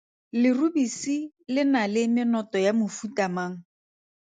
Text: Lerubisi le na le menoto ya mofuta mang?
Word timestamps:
Lerubisi 0.41 1.17
le 1.53 1.61
na 1.71 1.83
le 1.93 2.01
menoto 2.15 2.57
ya 2.65 2.71
mofuta 2.79 3.25
mang? 3.35 3.55